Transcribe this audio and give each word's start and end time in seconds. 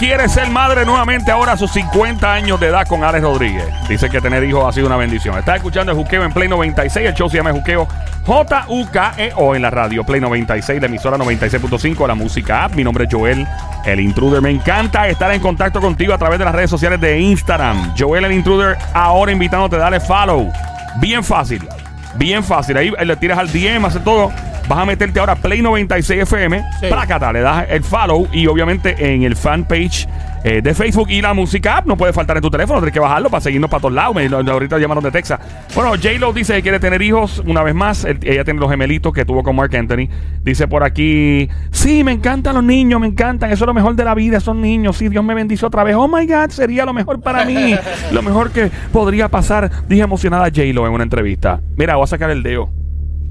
Quiere 0.00 0.30
ser 0.30 0.48
madre 0.48 0.86
nuevamente 0.86 1.30
ahora 1.30 1.52
a 1.52 1.56
sus 1.58 1.70
50 1.72 2.32
años 2.32 2.58
de 2.58 2.68
edad 2.68 2.86
con 2.88 3.04
Alex 3.04 3.22
Rodríguez. 3.22 3.66
Dice 3.86 4.08
que 4.08 4.22
tener 4.22 4.42
hijos 4.44 4.64
ha 4.66 4.72
sido 4.72 4.86
una 4.86 4.96
bendición. 4.96 5.36
Está 5.36 5.56
escuchando 5.56 5.92
el 5.92 5.98
Juqueo 5.98 6.24
en 6.24 6.32
Play 6.32 6.48
96. 6.48 7.06
El 7.06 7.12
show 7.12 7.28
se 7.28 7.36
llama 7.36 7.52
Juqueo 7.52 7.86
J-U-K-E-O 8.24 9.54
en 9.54 9.60
la 9.60 9.68
radio 9.68 10.02
Play 10.02 10.22
96, 10.22 10.80
la 10.80 10.86
emisora 10.86 11.18
96.5, 11.18 12.08
la 12.08 12.14
música 12.14 12.64
app. 12.64 12.76
Mi 12.76 12.82
nombre 12.82 13.04
es 13.04 13.12
Joel, 13.12 13.46
el 13.84 14.00
intruder. 14.00 14.40
Me 14.40 14.48
encanta 14.48 15.06
estar 15.06 15.30
en 15.32 15.40
contacto 15.42 15.82
contigo 15.82 16.14
a 16.14 16.18
través 16.18 16.38
de 16.38 16.46
las 16.46 16.54
redes 16.54 16.70
sociales 16.70 16.98
de 16.98 17.20
Instagram. 17.20 17.94
Joel, 17.98 18.24
el 18.24 18.32
intruder, 18.32 18.78
ahora 18.94 19.32
invitándote 19.32 19.76
a 19.76 19.80
darle 19.80 20.00
follow. 20.00 20.50
Bien 20.96 21.22
fácil, 21.22 21.68
bien 22.14 22.42
fácil. 22.42 22.78
Ahí 22.78 22.90
le 23.04 23.16
tiras 23.16 23.38
al 23.38 23.52
DM, 23.52 23.84
hace 23.84 24.00
todo. 24.00 24.32
Vas 24.70 24.78
a 24.78 24.84
meterte 24.84 25.18
ahora 25.18 25.32
a 25.32 25.36
Play 25.36 25.62
96 25.62 26.22
FM. 26.22 26.62
Sí. 26.78 26.86
Plácata, 26.86 27.32
le 27.32 27.40
das 27.40 27.66
el 27.68 27.82
follow 27.82 28.28
y 28.32 28.46
obviamente 28.46 28.94
en 29.12 29.24
el 29.24 29.34
fanpage 29.34 30.06
eh, 30.44 30.62
de 30.62 30.74
Facebook 30.74 31.10
y 31.10 31.20
la 31.20 31.34
música 31.34 31.78
app 31.78 31.86
no 31.86 31.96
puede 31.96 32.12
faltar 32.12 32.36
en 32.36 32.42
tu 32.44 32.50
teléfono. 32.50 32.78
Tienes 32.78 32.94
que 32.94 33.00
bajarlo 33.00 33.28
para 33.30 33.40
seguirnos 33.40 33.68
para 33.68 33.80
todos 33.80 33.94
lados. 33.94 34.14
Me, 34.14 34.26
ahorita 34.26 34.78
llamaron 34.78 35.02
de 35.02 35.10
Texas. 35.10 35.40
Bueno, 35.74 35.90
J-Lo 35.90 36.32
dice 36.32 36.54
que 36.54 36.62
quiere 36.62 36.78
tener 36.78 37.02
hijos 37.02 37.42
una 37.44 37.64
vez 37.64 37.74
más. 37.74 38.04
Ella 38.04 38.44
tiene 38.44 38.60
los 38.60 38.70
gemelitos 38.70 39.12
que 39.12 39.24
tuvo 39.24 39.42
con 39.42 39.56
Mark 39.56 39.74
Anthony. 39.74 40.08
Dice 40.44 40.68
por 40.68 40.84
aquí: 40.84 41.48
Sí, 41.72 42.04
me 42.04 42.12
encantan 42.12 42.54
los 42.54 42.62
niños, 42.62 43.00
me 43.00 43.08
encantan. 43.08 43.50
Eso 43.50 43.64
es 43.64 43.66
lo 43.66 43.74
mejor 43.74 43.96
de 43.96 44.04
la 44.04 44.14
vida, 44.14 44.38
son 44.38 44.60
niños. 44.60 44.96
Sí, 44.98 45.08
Dios 45.08 45.24
me 45.24 45.34
bendice 45.34 45.66
otra 45.66 45.82
vez. 45.82 45.96
Oh 45.96 46.06
my 46.06 46.24
God, 46.28 46.50
sería 46.50 46.84
lo 46.84 46.92
mejor 46.92 47.20
para 47.20 47.44
mí. 47.44 47.74
lo 48.12 48.22
mejor 48.22 48.52
que 48.52 48.70
podría 48.92 49.28
pasar. 49.28 49.68
Dije 49.88 50.02
emocionada 50.02 50.44
a 50.44 50.50
J-Lo 50.50 50.86
en 50.86 50.92
una 50.92 51.02
entrevista. 51.02 51.60
Mira, 51.74 51.96
voy 51.96 52.04
a 52.04 52.06
sacar 52.06 52.30
el 52.30 52.44
dedo. 52.44 52.70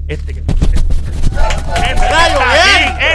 Este 0.06 0.34
que, 0.34 0.42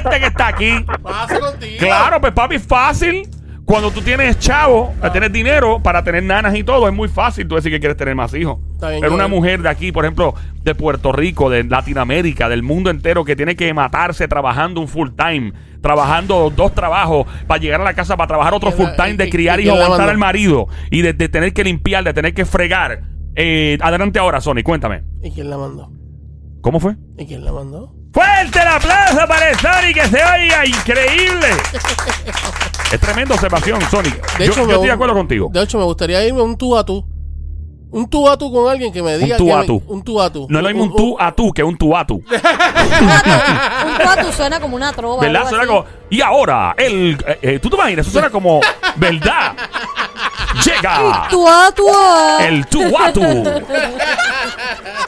que 0.10 0.26
está 0.28 0.48
aquí. 0.48 0.72
Pasa 1.02 1.40
contigo. 1.40 1.78
Claro, 1.80 2.22
pues 2.22 2.34
papi, 2.34 2.56
es 2.56 2.64
fácil. 2.66 3.28
Cuando 3.66 3.90
tú 3.90 4.02
tienes 4.02 4.38
chavo, 4.38 4.94
Ah. 5.02 5.12
tienes 5.12 5.34
dinero 5.34 5.82
para 5.82 6.04
tener 6.04 6.22
nanas 6.22 6.56
y 6.56 6.64
todo, 6.64 6.88
es 6.88 6.94
muy 6.94 7.08
fácil 7.08 7.48
tú 7.48 7.56
decir 7.56 7.72
que 7.72 7.80
quieres 7.80 7.98
tener 7.98 8.14
más 8.14 8.32
hijos. 8.36 8.60
Bien, 8.80 9.02
Pero 9.02 9.16
una 9.16 9.28
mujer 9.28 9.64
de 9.64 9.70
aquí, 9.70 9.92
por 9.92 10.06
ejemplo, 10.06 10.36
de 10.64 10.76
Puerto 10.76 11.12
Rico, 11.12 11.50
de 11.50 11.64
Latinoamérica, 11.64 12.48
del 12.48 12.62
mundo 12.62 12.92
entero, 12.92 13.26
que 13.26 13.36
tiene 13.36 13.56
que 13.56 13.74
matarse 13.74 14.28
trabajando 14.28 14.82
un 14.82 14.88
full 14.88 15.10
time, 15.18 15.52
trabajando 15.82 16.52
dos 16.56 16.76
trabajos 16.76 17.26
para 17.48 17.60
llegar 17.60 17.82
a 17.82 17.84
la 17.86 17.96
casa 17.96 18.16
para 18.16 18.28
trabajar 18.28 18.54
otro 18.54 18.72
¿Quién 18.72 18.88
full 18.88 18.96
time 18.96 19.16
de 19.16 19.30
criar 19.32 19.60
la 19.60 19.74
aguantar 19.74 20.10
al 20.10 20.18
marido 20.20 20.68
y 20.92 21.02
de, 21.02 21.14
de 21.14 21.28
tener 21.28 21.52
que 21.54 21.64
limpiar, 21.64 22.04
de 22.04 22.14
tener 22.14 22.36
que 22.36 22.46
fregar. 22.46 23.02
Eh, 23.36 23.80
adelante 23.82 24.20
ahora, 24.20 24.42
Sony, 24.42 24.62
cuéntame. 24.64 25.02
¿Y 25.24 25.32
quién 25.32 25.50
la 25.50 25.58
mandó? 25.58 25.92
¿Cómo 26.62 26.80
fue? 26.80 26.96
¿Y 27.18 27.26
quién 27.26 27.44
la 27.44 27.52
mandó? 27.52 27.96
¡Fuerte 28.16 28.60
el 28.62 28.68
aplauso 28.68 29.28
para 29.28 29.50
el 29.50 29.60
Sony 29.60 29.94
que 29.94 30.08
se 30.08 30.24
oiga 30.24 30.66
increíble! 30.66 31.48
es 32.92 33.00
tremenda 33.02 33.36
observación, 33.36 33.82
Sony. 33.92 34.04
De 34.38 34.46
yo 34.46 34.52
hecho, 34.52 34.62
yo 34.62 34.68
me- 34.68 34.74
estoy 34.74 34.88
de 34.88 34.94
acuerdo 34.94 35.14
contigo. 35.14 35.50
De 35.52 35.62
hecho, 35.62 35.78
me 35.78 35.84
gustaría 35.84 36.26
irme 36.26 36.42
un 36.42 36.58
tú 36.58 36.78
a 36.78 36.86
tú. 36.86 37.06
Un 37.92 38.10
tú 38.10 38.28
a 38.30 38.38
tú 38.38 38.52
con 38.52 38.70
alguien 38.70 38.92
que 38.92 39.02
me 39.04 39.18
diga. 39.18 39.38
tú 39.38 39.46
que 39.48 39.54
a 39.54 39.66
tú. 39.66 39.84
Un 39.88 40.04
tú 40.04 40.22
a 40.22 40.30
tú. 40.32 40.48
No 40.50 40.60
es 40.60 40.64
lo 40.64 40.70
mismo 40.70 40.84
un 40.86 40.96
tú 40.96 41.18
a 41.20 41.32
tú 41.34 41.52
que 41.54 41.64
un 41.64 41.78
tú 41.78 41.96
a 41.96 42.06
tú. 42.06 42.16
Un 42.26 43.96
cuatu 44.04 44.32
suena 44.34 44.60
como 44.60 44.76
una 44.76 44.92
trova. 44.92 45.22
¿Verdad? 45.22 45.48
Suena 45.48 45.64
así. 45.64 45.68
como. 45.68 45.86
Y 46.10 46.22
ahora, 46.22 46.74
el. 46.78 47.18
eh, 47.28 47.40
eh, 47.42 47.60
¿Tú 47.60 47.70
te 47.70 47.76
imaginas? 47.76 48.06
Eso 48.06 48.12
suena 48.14 48.30
como. 48.30 48.60
¿Verdad? 48.98 49.54
Llega. 50.66 51.28
El 52.42 52.66
tú 52.68 52.98
a 52.98 53.12
tú. 53.14 53.22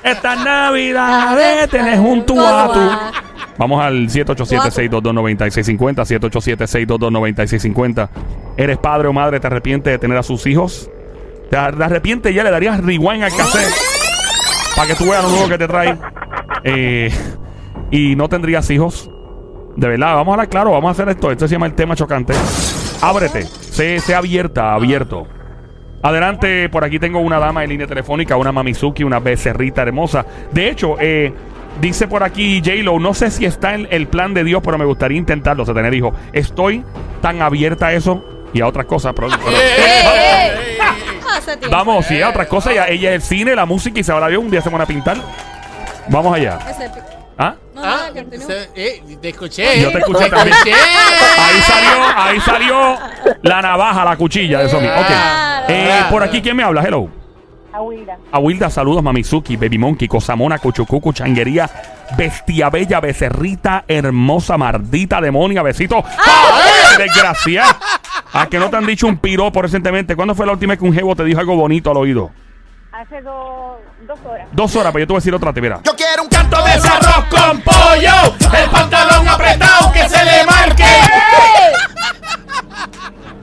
Esta 0.03 0.35
Navidad 0.35 1.67
tenés 1.69 1.99
un 1.99 2.25
tú. 2.25 2.35
Vamos 3.57 3.83
al 3.83 4.07
787-622-9650. 4.09 6.05
787-622-9650. 6.85 8.09
¿Eres 8.55 8.77
padre 8.77 9.07
o 9.07 9.13
madre? 9.13 9.39
¿Te 9.39 9.47
arrepientes 9.47 9.91
de 9.93 9.97
tener 9.99 10.17
a 10.17 10.23
sus 10.23 10.45
hijos? 10.45 10.89
¿Te 11.49 11.57
ar- 11.57 11.75
te 11.77 11.83
arrepientes 11.83 12.31
y 12.31 12.35
ya 12.35 12.43
le 12.43 12.51
darías 12.51 12.79
rewind 12.83 13.23
al 13.23 13.35
cassette? 13.35 13.73
Para 14.75 14.87
que 14.89 14.95
tú 14.95 15.09
veas 15.09 15.23
lo 15.23 15.29
nuevo 15.29 15.47
que 15.49 15.57
te 15.57 15.67
trae. 15.67 15.97
Eh, 16.63 17.11
y 17.91 18.15
no 18.15 18.29
tendrías 18.29 18.69
hijos. 18.69 19.09
De 19.75 19.87
verdad, 19.87 20.15
vamos 20.15 20.29
a 20.29 20.33
hablar 20.33 20.49
claro, 20.49 20.71
vamos 20.71 20.89
a 20.89 20.91
hacer 20.91 21.09
esto. 21.09 21.31
Esto 21.31 21.47
se 21.47 21.53
llama 21.55 21.65
el 21.67 21.73
tema 21.73 21.95
chocante. 21.95 22.33
Ábrete, 23.01 23.43
sé, 23.43 23.99
sé 23.99 24.15
abierta, 24.15 24.73
abierto. 24.73 25.27
Adelante, 26.03 26.69
por 26.69 26.83
aquí 26.83 26.99
tengo 26.99 27.19
una 27.19 27.39
dama 27.39 27.63
en 27.63 27.69
línea 27.71 27.87
telefónica, 27.87 28.35
una 28.37 28.51
Mamizuki, 28.51 29.03
una 29.03 29.19
becerrita 29.19 29.81
hermosa. 29.81 30.25
De 30.51 30.69
hecho, 30.69 30.95
eh, 30.99 31.33
dice 31.81 32.07
por 32.07 32.23
aquí 32.23 32.61
J-Lo, 32.63 32.99
no 32.99 33.13
sé 33.13 33.31
si 33.31 33.45
está 33.45 33.73
en 33.73 33.87
el 33.91 34.07
plan 34.07 34.33
de 34.33 34.43
Dios, 34.43 34.61
pero 34.63 34.77
me 34.77 34.85
gustaría 34.85 35.17
intentarlo, 35.17 35.63
o 35.63 35.65
sea, 35.65 35.73
tener 35.75 35.93
hijos. 35.93 36.13
Estoy 36.33 36.83
tan 37.21 37.41
abierta 37.41 37.87
a 37.87 37.93
eso 37.93 38.23
y 38.53 38.61
a 38.61 38.67
otras 38.67 38.85
cosas. 38.85 39.13
Pero, 39.15 39.29
pero- 39.29 39.57
vamos, 41.71 42.05
sí, 42.05 42.21
a 42.21 42.29
otras 42.29 42.47
cosas. 42.47 42.73
Ella, 42.73 42.87
ella 42.87 43.09
es 43.09 43.15
el 43.15 43.21
cine, 43.21 43.55
la 43.55 43.65
música 43.65 43.99
y 43.99 44.03
se 44.03 44.13
va 44.13 44.27
Dios. 44.27 44.41
Un 44.41 44.51
día 44.51 44.61
se 44.61 44.69
van 44.69 44.81
a 44.81 44.85
pintar. 44.85 45.17
Vamos 46.09 46.33
allá. 46.35 46.59
Ese 46.69 46.89
pi- 46.89 46.99
¿Ah? 47.39 47.53
No, 47.75 47.81
Ah, 47.83 47.85
nada, 47.85 48.11
continúa. 48.13 48.47
se- 48.47 48.69
eh, 48.75 49.03
te 49.21 49.29
escuché. 49.29 49.79
Yo 49.81 49.91
te 49.91 49.99
escuché 49.99 50.29
también. 50.29 50.55
Ahí 51.37 51.61
salió, 51.61 52.17
ahí 52.17 52.39
salió 52.39 52.97
la 53.43 53.61
navaja, 53.61 54.03
la 54.05 54.15
cuchilla 54.15 54.59
de 54.59 54.69
Sony. 54.69 54.77
Ok. 54.79 55.07
Claro. 55.07 55.56
Eh, 55.67 56.03
por 56.09 56.23
aquí, 56.23 56.41
¿quién 56.41 56.55
me 56.55 56.63
habla? 56.63 56.81
Hello. 56.81 57.09
Aguilda. 57.73 58.17
Aguilda, 58.31 58.69
saludos, 58.69 59.03
Mamizuki, 59.03 59.55
Baby 59.55 59.77
Monkey, 59.77 60.07
Cosamona, 60.07 60.57
Cuchucucu, 60.57 61.13
Changuería, 61.13 61.69
Bestia 62.17 62.69
Bella, 62.69 62.99
Becerrita, 62.99 63.83
Hermosa, 63.87 64.57
Mardita, 64.57 65.21
Demonia, 65.21 65.61
Besito. 65.61 66.03
¡Ay, 66.03 66.97
desgracia! 66.97 67.65
¿A 68.33 68.47
que 68.47 68.57
no 68.57 68.69
te 68.69 68.77
han 68.77 68.85
dicho 68.85 69.07
un 69.07 69.17
piropo 69.17 69.61
recientemente? 69.61 70.15
¿Cuándo 70.15 70.33
fue 70.33 70.45
la 70.45 70.53
última 70.53 70.71
vez 70.71 70.79
que 70.79 70.85
un 70.85 70.93
jevo 70.93 71.15
te 71.15 71.23
dijo 71.23 71.39
algo 71.39 71.55
bonito 71.55 71.91
al 71.91 71.97
oído? 71.97 72.31
Hace 72.91 73.21
dos, 73.21 73.77
dos 74.07 74.19
horas. 74.25 74.47
Dos 74.51 74.75
horas, 74.75 74.91
pero 74.91 75.03
yo 75.03 75.07
te 75.07 75.13
voy 75.13 75.17
a 75.17 75.21
decir 75.21 75.35
otra, 75.35 75.53
te 75.53 75.61
mira. 75.61 75.79
Yo 75.83 75.95
quiero 75.95 76.23
un 76.23 76.29
canto 76.29 76.57
de 76.63 76.71
arroz 76.71 77.25
con 77.29 77.61
pollo, 77.61 78.57
el 78.57 78.69
pantalón 78.71 79.27
apretado 79.27 79.91
que 79.91 80.09
se 80.09 80.25
le 80.25 80.43
marque. 80.45 80.83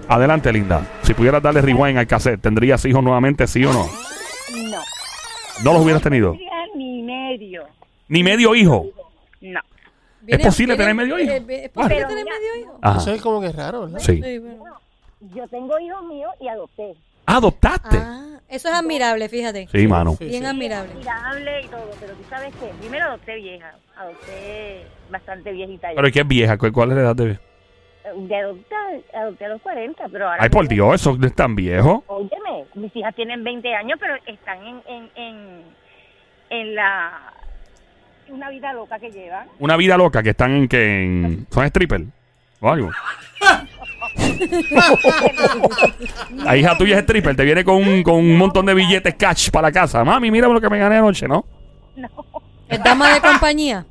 Adelante, 0.08 0.52
linda. 0.52 0.82
Si 1.02 1.14
pudieras 1.14 1.42
darle 1.42 1.60
rewind 1.62 1.98
al 1.98 2.06
cassette, 2.06 2.40
¿tendrías 2.40 2.84
hijos 2.84 3.02
nuevamente, 3.02 3.46
sí 3.46 3.64
o 3.64 3.72
no? 3.72 3.86
No. 4.70 4.82
¿No 5.64 5.72
los 5.72 5.82
hubieras 5.82 6.02
tenido? 6.02 6.36
Ni 6.76 7.02
medio. 7.02 7.64
Ni 8.08 8.22
medio 8.22 8.54
hijo. 8.54 8.86
No. 9.40 9.60
Viene- 10.22 10.44
posible 10.44 10.76
tener 10.76 10.94
medio 10.94 11.18
hijo? 11.18 11.32
eh, 11.32 11.44
¿Es 11.64 11.70
posible 11.70 12.04
tener 12.06 12.24
medio 12.24 12.56
hijo? 12.62 12.78
Eso 12.98 13.12
es 13.12 13.20
como 13.22 13.40
que 13.40 13.52
raro, 13.52 13.82
¿verdad? 13.82 13.98
Sí. 14.00 14.20
Yo 15.34 15.48
tengo 15.48 15.78
hijos 15.80 16.02
míos 16.06 16.30
y 16.40 16.48
adopté. 16.48 16.94
¿Adoptaste? 17.26 17.96
Ah, 17.98 18.38
eso 18.48 18.68
es 18.68 18.74
admirable, 18.74 19.28
fíjate. 19.30 19.68
Sí, 19.72 19.86
mano. 19.86 20.16
Sí, 20.18 20.26
Bien 20.26 20.42
sí. 20.42 20.46
admirable. 20.48 20.92
Admirable 20.92 21.62
y 21.62 21.68
todo, 21.68 21.90
pero 21.98 22.12
tú 22.12 22.22
sabes 22.28 22.54
que 22.56 22.66
primero 22.80 23.04
adopté 23.06 23.36
vieja. 23.36 23.72
Adopté 23.96 24.86
bastante 25.10 25.52
viejita. 25.52 25.88
ya. 25.88 25.94
Pero 25.96 26.08
¿y 26.08 26.12
qué 26.12 26.20
es 26.20 26.28
vieja? 26.28 26.58
¿Cuál 26.58 26.72
cuál 26.72 26.90
es 26.90 26.96
la 26.96 27.02
edad 27.02 27.16
de...? 27.16 27.38
De 28.04 28.36
adoptar, 28.36 29.00
adopté 29.14 29.46
a 29.46 29.48
los 29.48 29.62
40, 29.62 30.08
pero 30.12 30.26
ahora... 30.28 30.42
Ay, 30.42 30.50
por 30.50 30.68
Dios, 30.68 30.94
eso 31.00 31.16
no 31.16 31.26
es 31.26 31.34
tan 31.34 31.56
viejo. 31.56 32.04
Óyeme, 32.06 32.66
mis 32.74 32.94
hijas 32.94 33.14
tienen 33.14 33.42
20 33.42 33.74
años, 33.74 33.98
pero 33.98 34.14
están 34.26 34.58
en, 34.62 34.82
en, 34.86 35.10
en, 35.16 35.62
en 36.50 36.74
la... 36.74 37.32
Una 38.28 38.50
vida 38.50 38.74
loca 38.74 38.98
que 38.98 39.10
llevan. 39.10 39.48
Una 39.58 39.76
vida 39.78 39.96
loca 39.96 40.22
que 40.22 40.30
están 40.30 40.52
en 40.52 40.68
que... 40.68 41.02
En, 41.02 41.46
¿Son 41.50 41.64
stripper? 41.64 42.02
¿O 42.60 42.70
algo? 42.70 42.90
La 46.34 46.56
hija 46.56 46.76
tuya 46.76 46.96
es 46.96 47.02
stripper, 47.02 47.36
te 47.36 47.44
viene 47.44 47.64
con 47.64 47.76
un, 47.76 48.02
con 48.02 48.16
un 48.16 48.36
montón 48.36 48.66
de 48.66 48.74
billetes 48.74 49.14
cash 49.14 49.50
para 49.50 49.68
la 49.68 49.72
casa. 49.72 50.04
Mami, 50.04 50.30
mira 50.30 50.48
lo 50.48 50.60
que 50.60 50.68
me 50.68 50.78
gané 50.78 50.96
anoche, 50.96 51.26
¿no? 51.26 51.44
No, 51.96 52.08
¿Es 52.68 52.82
dama 52.82 53.14
de 53.14 53.20
compañía? 53.20 53.86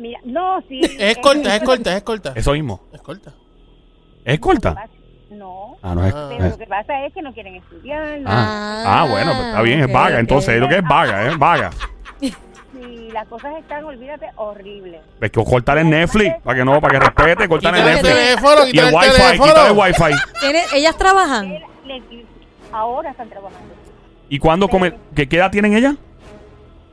Mira, 0.00 0.18
no, 0.24 0.60
sí. 0.68 0.80
Es 0.98 1.18
corta, 1.18 1.54
es 1.56 1.62
corta, 1.62 1.96
es 1.96 2.02
corta. 2.02 2.32
Eso 2.34 2.52
mismo. 2.52 2.80
Es 2.92 3.00
corta. 3.00 3.32
¿Es 4.24 4.38
corta? 4.40 4.86
No, 5.30 5.76
Ah, 5.82 5.94
no 5.94 6.04
es... 6.04 6.12
Ah. 6.14 6.26
pero 6.30 6.44
es- 6.44 6.50
lo 6.52 6.58
que 6.58 6.66
pasa 6.66 7.06
es 7.06 7.14
que 7.14 7.22
no 7.22 7.32
quieren 7.32 7.54
estudiar. 7.54 8.18
¿no? 8.20 8.28
Ah, 8.28 8.82
Ah, 8.84 9.02
ah, 9.02 9.06
bueno, 9.08 9.32
pues 9.32 9.46
está 9.46 9.62
bien, 9.62 9.80
es 9.80 9.86
ok, 9.86 9.92
vaga. 9.92 10.18
Entonces, 10.18 10.54
es 10.54 10.60
lo 10.60 10.68
que 10.68 10.76
es 10.78 10.82
vaga, 10.82 11.26
es 11.28 11.38
vaga. 11.38 11.70
Y 12.20 13.10
las 13.12 13.26
cosas 13.28 13.52
están, 13.58 13.84
olvídate, 13.84 14.26
horribles. 14.36 15.00
Es 15.20 15.30
que 15.30 15.44
cortar 15.44 15.78
el 15.78 15.88
Netflix, 15.90 16.34
para 16.42 16.58
que 16.58 16.64
no, 16.64 16.80
para 16.80 16.98
que 16.98 17.04
respete, 17.06 17.48
cortar 17.48 17.74
el 17.74 17.80
Quítale 17.82 17.98
el 17.98 18.02
Netflix. 18.02 18.24
teléfono, 18.26 18.66
Y 18.66 18.78
el 18.78 18.88
el 18.88 18.94
wifi, 18.94 19.10
teléfono. 19.10 19.44
quitar 19.52 19.66
el 19.70 19.78
wifi. 19.78 20.14
¿Tiene- 20.40 20.62
¿Ellas 20.74 20.96
trabajan? 20.96 21.54
Ahora 22.72 23.10
están 23.10 23.28
trabajando. 23.28 23.74
¿Y 24.28 24.38
cuándo 24.38 24.68
come, 24.68 24.94
qué, 25.14 25.28
qué 25.28 25.36
edad 25.36 25.50
tienen 25.50 25.74
ellas? 25.74 25.94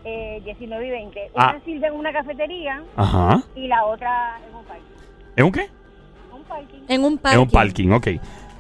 Eh, 0.09 0.42
19 0.45 0.88
y 0.88 0.89
20. 0.89 1.31
Ah. 1.36 1.50
Una 1.51 1.65
sirve 1.65 1.88
en 1.88 1.94
una 1.95 2.13
cafetería 2.13 2.81
Ajá. 2.95 3.42
y 3.56 3.68
la 3.68 3.83
otra 3.83 4.39
en 4.48 4.56
un 4.56 4.63
parking. 4.63 5.36
¿Es 5.36 5.44
un 5.44 5.51
qué? 5.51 5.69
Un 6.33 6.44
parking. 6.44 6.80
En 6.88 7.04
un 7.04 7.18
parking. 7.18 7.38
Es 7.39 7.44
un 7.44 7.50
parking, 7.51 7.89
ok. 7.92 8.07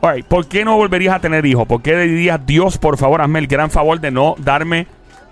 Alright, 0.01 0.25
¿Por 0.25 0.45
qué 0.47 0.65
no 0.65 0.75
volverías 0.75 1.15
a 1.15 1.19
tener 1.21 1.45
hijos? 1.45 1.65
¿Por 1.65 1.81
qué 1.81 1.93
le 1.93 2.03
dirías, 2.03 2.45
Dios, 2.45 2.77
por 2.77 2.97
favor, 2.97 3.21
hazme 3.21 3.39
el 3.39 3.47
gran 3.47 3.71
favor 3.71 3.97
de 4.01 4.11
no 4.11 4.35
darme... 4.39 4.87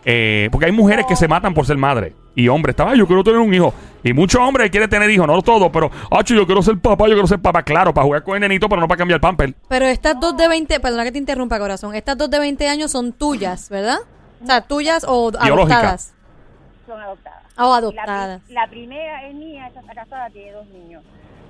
eh, 0.05 0.47
porque 0.51 0.67
hay 0.67 0.71
mujeres 0.71 1.05
que 1.05 1.15
se 1.17 1.27
matan 1.27 1.53
por 1.53 1.65
ser 1.65 1.77
madre. 1.77 2.13
Y 2.33 2.47
hombres, 2.47 2.73
estaba, 2.73 2.91
"Ay, 2.91 2.99
yo 2.99 3.07
quiero 3.07 3.23
tener 3.23 3.39
un 3.39 3.53
hijo. 3.53 3.73
Y 4.03 4.13
muchos 4.13 4.39
hombres 4.39 4.69
quieren 4.69 4.89
tener 4.89 5.09
hijos, 5.09 5.25
no 5.27 5.41
todo, 5.41 5.69
pero, 5.71 5.89
Hacho, 6.11 6.33
yo 6.35 6.45
quiero 6.45 6.61
ser 6.61 6.77
papá, 6.79 7.05
yo 7.07 7.13
quiero 7.13 7.27
ser 7.27 7.39
papá, 7.39 7.63
claro, 7.63 7.93
para 7.93 8.05
jugar 8.05 8.23
con 8.23 8.35
el 8.35 8.41
nenito, 8.41 8.69
pero 8.69 8.79
no 8.81 8.87
para 8.87 8.99
cambiar 8.99 9.17
el 9.17 9.21
pamper. 9.21 9.53
Pero 9.67 9.85
estas 9.85 10.19
dos 10.19 10.37
de 10.37 10.47
20, 10.47 10.79
perdona 10.79 11.03
que 11.03 11.11
te 11.11 11.17
interrumpa, 11.17 11.57
corazón. 11.59 11.93
Estas 11.95 12.17
dos 12.17 12.29
de 12.29 12.39
20 12.39 12.67
años 12.69 12.91
son 12.91 13.11
tuyas, 13.13 13.69
¿verdad? 13.69 13.97
O 14.41 14.45
sea, 14.45 14.61
tuyas 14.61 15.05
o 15.07 15.31
adoptadas. 15.39 16.13
Son 16.85 17.01
adoptadas. 17.01 17.43
O 17.57 17.69
La, 17.69 17.77
adoptadas. 17.77 18.49
la 18.49 18.67
primera 18.67 19.27
es 19.27 19.33
mía, 19.33 19.67
esa 19.67 19.79
está 19.79 19.93
casada, 19.93 20.29
tiene 20.29 20.51
dos 20.51 20.67
niños. 20.67 21.03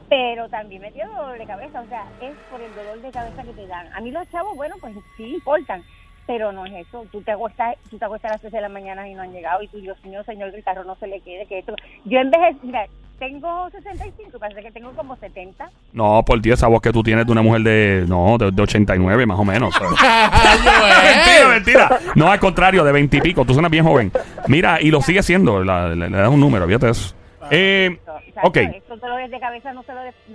Pero 0.08 0.48
también 0.50 0.82
me 0.82 0.92
dio 0.92 1.08
dolor 1.08 1.38
de 1.38 1.46
cabeza, 1.46 1.82
o 1.82 1.88
sea, 1.88 2.06
es 2.22 2.34
por 2.52 2.62
el 2.62 2.74
dolor 2.76 3.02
de 3.02 3.12
cabeza 3.12 3.44
que 3.44 3.54
te 3.54 3.68
dan. 3.68 3.92
A 3.94 4.02
mí 4.02 4.12
los 4.12 4.30
chavos, 4.30 4.56
bueno, 4.56 4.76
pues 4.80 4.96
sí 5.18 5.24
importan, 5.34 5.84
pero 6.28 6.52
no 6.52 6.66
es 6.66 6.88
eso. 6.88 7.06
Tú 7.12 7.22
te 7.24 7.32
acuestas, 7.32 7.76
tú 7.90 7.98
te 7.98 8.06
acuestas 8.06 8.30
a 8.30 8.34
las 8.36 8.42
3 8.42 8.54
de 8.54 8.62
la 8.62 8.70
mañana 8.70 9.08
y 9.10 9.16
no 9.16 9.24
han 9.24 9.32
llegado, 9.34 9.64
y 9.64 9.68
tú, 9.68 9.80
Dios 9.80 9.98
mío, 10.06 10.24
señor, 10.24 10.52
que 10.52 10.58
el 10.58 10.64
carro 10.64 10.84
no 10.84 10.96
se 10.98 11.08
le 11.08 11.22
quede, 11.22 11.48
que 11.48 11.60
esto. 11.60 11.76
Yo 12.06 12.20
en 12.20 12.30
vez 12.30 12.42
de, 12.42 12.68
mira, 12.68 12.88
tengo 13.20 13.70
65, 13.72 14.38
parece 14.40 14.62
que 14.62 14.72
tengo 14.72 14.92
como 14.92 15.16
70. 15.16 15.70
No, 15.94 16.24
por 16.26 16.42
ti, 16.42 16.52
esa 16.52 16.68
voz 16.68 16.82
que 16.82 16.92
tú 16.92 17.02
tienes 17.04 17.26
de 17.26 17.32
una 17.32 17.42
mujer 17.42 17.62
de, 17.64 18.06
no, 18.08 18.38
de, 18.38 18.52
de 18.52 18.62
89, 18.62 19.26
más 19.26 19.40
o 19.40 19.46
menos. 19.46 19.74
mentira, 19.82 21.48
mentira. 21.50 22.00
No, 22.16 22.32
al 22.32 22.40
contrario, 22.40 22.84
de 22.84 22.92
20 22.92 23.18
y 23.18 23.22
pico. 23.22 23.46
Tú 23.46 23.54
suenas 23.54 23.72
bien 23.72 23.84
joven. 23.86 24.12
Mira, 24.48 24.82
y 24.82 24.92
lo 24.92 25.02
sigue 25.02 25.24
siendo. 25.24 25.64
la- 25.64 25.90
Le, 25.96 26.10
le 26.10 26.18
das 26.18 26.30
un 26.30 26.40
número, 26.40 26.66
fíjate 26.68 26.90
eso. 26.90 27.16
Eh, 27.52 28.00
Exacto, 28.28 28.48
ok. 28.48 28.58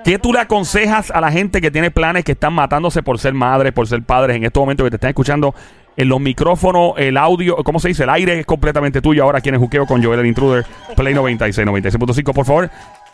¿Qué 0.04 0.18
tú 0.18 0.32
le 0.32 0.40
aconsejas 0.40 1.10
a 1.10 1.20
la 1.20 1.30
gente 1.30 1.60
que 1.60 1.70
tiene 1.70 1.90
planes 1.90 2.24
que 2.24 2.32
están 2.32 2.52
matándose 2.52 3.02
por 3.02 3.18
ser 3.18 3.34
madres, 3.34 3.72
por 3.72 3.86
ser 3.88 4.02
padres 4.02 4.36
en 4.36 4.44
estos 4.44 4.60
momentos 4.62 4.84
que 4.84 4.90
te 4.90 4.96
están 4.96 5.08
escuchando? 5.10 5.54
En 5.96 6.08
los 6.08 6.20
micrófonos, 6.20 6.94
el 6.96 7.16
audio, 7.16 7.56
¿cómo 7.56 7.78
se 7.78 7.88
dice? 7.88 8.04
El 8.04 8.10
aire 8.10 8.38
es 8.40 8.46
completamente 8.46 9.02
tuyo. 9.02 9.24
Ahora, 9.24 9.40
quien 9.40 9.54
es 9.54 9.60
Juqueo 9.60 9.86
con 9.86 10.02
Joel 10.02 10.20
el 10.20 10.26
Intruder, 10.26 10.64
Play 10.96 11.14
96, 11.14 11.66
96.5. 11.66 12.34
Por 12.34 12.44
favor, 12.44 12.70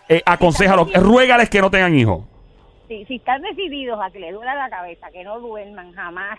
eh, 0.09 0.23
aconséjalos, 0.25 0.93
ruégales 0.95 1.51
que 1.51 1.61
no 1.61 1.71
tengan 1.71 1.95
hijos. 1.95 2.25
si, 2.89 3.05
si 3.07 3.17
están 3.17 3.43
decididos 3.43 3.99
a 4.01 4.11
que 4.11 4.21
les 4.21 4.33
duela 4.33 4.55
la 4.55 4.71
cabeza, 4.71 5.11
que 5.11 5.25
no 5.25 5.41
duerman 5.41 5.93
jamás, 5.93 6.39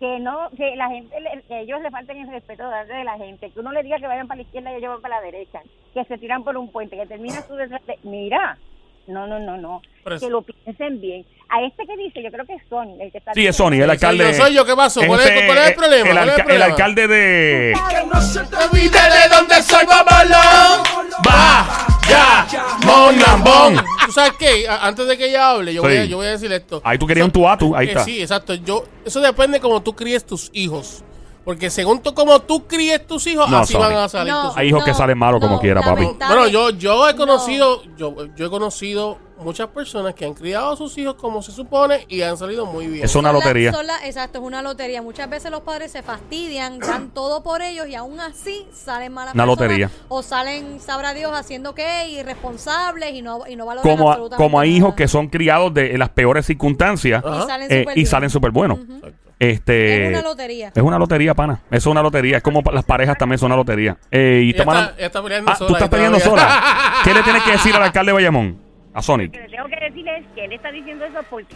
que 0.00 0.18
no, 0.18 0.50
que 0.56 0.74
la 0.76 0.88
gente, 0.88 1.14
que 1.46 1.60
ellos 1.60 1.80
le 1.80 1.90
falten 1.90 2.18
el 2.18 2.28
respeto 2.28 2.64
delante 2.64 2.94
de 2.94 3.04
la 3.04 3.16
gente, 3.16 3.50
que 3.50 3.60
uno 3.60 3.72
le 3.72 3.82
diga 3.82 3.98
que 3.98 4.06
vayan 4.06 4.26
para 4.26 4.38
la 4.38 4.42
izquierda 4.42 4.72
y 4.72 4.76
ellos 4.76 4.92
van 4.92 5.02
para 5.02 5.16
la 5.16 5.22
derecha, 5.22 5.62
que 5.92 6.04
se 6.04 6.18
tiran 6.18 6.42
por 6.42 6.56
un 6.56 6.70
puente, 6.72 6.96
que 6.96 7.06
termina 7.06 7.40
su 7.42 7.54
desastre. 7.54 7.98
Mira, 8.02 8.58
no, 9.06 9.26
no, 9.26 9.38
no, 9.38 9.56
no, 9.56 9.82
Pero 10.02 10.16
es- 10.16 10.22
que 10.22 10.28
lo 10.30 10.42
piensen 10.42 11.00
bien. 11.00 11.24
A 11.50 11.62
este 11.62 11.86
que 11.86 11.96
dice, 11.96 12.22
yo 12.22 12.30
creo 12.32 12.44
que 12.46 12.54
es 12.54 12.62
Sony, 12.68 12.96
el 13.00 13.12
que 13.12 13.18
está 13.18 13.32
Sí, 13.34 13.46
es 13.46 13.54
Sony, 13.54 13.72
el 13.74 13.82
Soy 13.82 13.90
alcalde. 13.90 14.24
yo, 14.24 14.32
soy 14.34 14.54
yo, 14.54 14.64
¿qué 14.64 14.74
pasó? 14.74 15.00
¿Cuál 15.06 15.20
es- 15.20 15.26
Este, 15.26 15.46
cuál 15.46 15.58
es 15.58 15.66
el 15.68 15.74
problema? 15.74 16.08
El, 16.08 16.14
¿Cuál 16.16 16.28
es 16.30 16.38
el 16.46 16.50
el 16.52 16.62
alcalde 16.62 17.06
de. 17.08 17.74
No 18.12 18.20
se 18.20 18.40
te 18.44 18.56
olvide 18.56 18.88
de 18.90 19.28
dónde 19.30 19.62
soy, 19.62 19.84
babalón. 19.86 20.82
Va, 21.28 21.86
ya, 22.08 22.46
mon, 22.86 23.18
lambón. 23.20 23.76
¿Tú 24.06 24.12
sabes 24.12 24.32
qué? 24.38 24.66
Antes 24.68 25.06
de 25.06 25.16
que 25.16 25.26
ella 25.28 25.50
hable, 25.50 25.72
yo, 25.74 25.82
voy, 25.82 25.96
a, 25.96 26.04
yo 26.06 26.16
voy 26.16 26.26
a 26.26 26.30
decir 26.30 26.50
esto. 26.52 26.80
Ahí 26.84 26.98
tú 26.98 27.06
querías 27.06 27.26
un 27.26 27.30
tú 27.32 27.48
a 27.48 27.56
tú, 27.56 27.76
ahí 27.76 27.86
Eh, 27.86 27.90
está. 27.90 28.04
Sí, 28.04 28.20
exacto. 28.20 28.54
Yo, 28.54 28.84
eso 29.04 29.20
depende 29.20 29.60
como 29.60 29.82
tú 29.82 29.94
críes 29.94 30.24
tus 30.26 30.50
hijos. 30.54 31.04
Porque 31.44 31.68
según 31.68 32.00
tú, 32.00 32.14
como 32.14 32.40
tú 32.40 32.66
críes 32.66 33.06
tus 33.06 33.26
hijos, 33.26 33.48
No, 33.50 33.58
así 33.58 33.74
van 33.76 33.92
a 33.94 34.08
salir 34.08 34.32
No, 34.32 34.48
tus 34.48 34.56
Hay 34.56 34.68
hijos 34.68 34.82
que 34.84 34.94
salen 34.94 35.18
malos 35.18 35.40
como 35.42 35.60
quiera, 35.60 35.82
papi. 35.82 36.02
lamentable. 36.02 36.34
Bueno, 36.34 36.48
yo, 36.50 36.70
yo 36.70 37.06
he 37.08 37.12
No. 37.12 37.18
conocido, 37.18 37.82
yo, 37.98 38.14
yo 38.34 38.46
he 38.46 38.50
conocido 38.50 39.18
muchas 39.38 39.66
personas 39.68 40.14
que 40.14 40.24
han 40.24 40.32
criado 40.32 40.72
a 40.72 40.76
sus 40.76 40.96
hijos 40.96 41.16
como 41.16 41.42
se 41.42 41.52
supone 41.52 42.06
y 42.08 42.22
han 42.22 42.38
salido 42.38 42.64
muy 42.64 42.86
bien. 42.86 43.04
Es 43.04 43.14
una 43.14 43.28
Son 43.30 43.38
la- 43.40 43.44
lotería. 43.44 43.72
son 43.72 43.86
la- 43.86 44.06
exacto, 44.06 44.38
es 44.38 44.44
una 44.44 44.62
lotería. 44.62 45.02
Muchas 45.02 45.28
veces 45.28 45.50
los 45.50 45.60
padres 45.60 45.92
se 45.92 46.02
fastidian, 46.02 46.78
dan 46.78 47.10
todo 47.10 47.42
por 47.42 47.60
ellos 47.60 47.88
y 47.88 47.94
aún 47.94 48.20
así 48.20 48.66
salen 48.72 49.12
malas 49.12 49.34
Una 49.34 49.42
personas, 49.44 49.68
lotería. 49.68 49.90
O 50.08 50.22
salen, 50.22 50.80
sabrá 50.80 51.12
Dios, 51.12 51.32
haciendo 51.34 51.74
qué, 51.74 52.08
irresponsables 52.08 53.12
y 53.12 53.20
no, 53.20 53.46
y 53.46 53.56
no 53.56 53.66
valoran 53.66 53.82
Como, 53.90 54.08
a- 54.08 54.12
absolutamente 54.14 54.42
como 54.44 54.60
hay 54.60 54.70
nada. 54.70 54.78
hijos 54.78 54.94
que 54.94 55.08
son 55.08 55.28
criados 55.28 55.74
de, 55.74 55.92
en 55.92 55.98
las 55.98 56.08
peores 56.08 56.46
circunstancias 56.46 57.22
Ajá. 57.22 57.44
Y 57.44 57.46
salen 57.46 57.72
eh, 57.72 57.80
súper 57.80 57.92
y 57.92 58.00
bien. 58.00 58.06
salen 58.06 58.30
súper 58.30 58.50
buenos. 58.50 58.78
Exacto. 58.78 59.23
Este, 59.52 60.04
Es 60.06 60.10
una 60.10 60.22
lotería. 60.22 60.72
Es 60.74 60.82
una 60.82 60.98
lotería, 60.98 61.34
pana. 61.34 61.60
Es 61.70 61.86
una 61.86 62.02
lotería. 62.02 62.36
Es 62.38 62.42
como 62.42 62.62
pa- 62.62 62.72
las 62.72 62.84
parejas 62.84 63.16
también 63.18 63.38
son 63.38 63.46
una 63.46 63.56
lotería. 63.56 63.96
Eh, 64.10 64.40
y 64.44 64.50
Ella 64.50 64.50
estamos 64.50 64.74
está, 64.74 64.78
hablando- 64.84 64.98
ella 64.98 65.06
está 65.06 65.22
peleando 65.22 65.50
Ah, 65.52 65.56
sola. 65.56 65.68
tú 65.68 65.74
estás 65.74 65.82
ahí 65.86 65.90
peleando 65.90 66.18
todavía. 66.18 66.42
sola. 66.44 66.92
¿Qué 67.04 67.14
le 67.14 67.22
tienes 67.22 67.42
que 67.42 67.52
decir 67.52 67.74
al 67.76 67.82
alcalde 67.82 68.10
de 68.10 68.14
Bayamón? 68.14 68.58
A 68.92 68.98
Lo 68.98 69.02
Sonic. 69.02 69.32
que 69.32 69.40
le 69.40 69.48
tengo 69.48 69.68
que 69.68 69.80
decir 69.80 70.08
es 70.08 70.24
que 70.34 70.44
él 70.44 70.52
está 70.52 70.70
diciendo 70.70 71.04
eso 71.04 71.18
porque 71.28 71.54